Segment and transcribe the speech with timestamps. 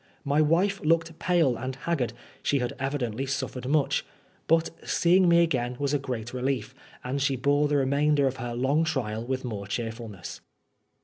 [0.25, 2.13] My wife looked pale and haggard.
[2.41, 4.03] She had evidently suffered much.
[4.47, 8.37] But see ing me again was a great relief, and she bore the remainder of
[8.37, 10.41] her long trial with more cheerfulness.